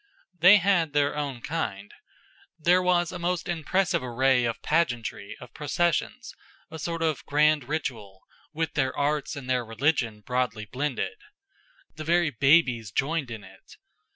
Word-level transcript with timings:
They 0.39 0.57
had 0.57 0.93
their 0.93 1.15
own 1.15 1.41
kind. 1.41 1.93
There 2.57 2.81
was 2.81 3.11
a 3.11 3.19
most 3.19 3.47
impressive 3.47 4.01
array 4.01 4.45
of 4.45 4.59
pageantry, 4.63 5.37
of 5.39 5.53
processions, 5.53 6.33
a 6.71 6.79
sort 6.79 7.03
of 7.03 7.23
grand 7.27 7.65
ritual, 7.69 8.23
with 8.51 8.73
their 8.73 8.97
arts 8.97 9.35
and 9.35 9.47
their 9.47 9.63
religion 9.63 10.21
broadly 10.21 10.65
blended. 10.65 11.19
The 11.97 12.03
very 12.03 12.31
babies 12.31 12.89
joined 12.91 13.29
in 13.29 13.43
it. 13.43 13.77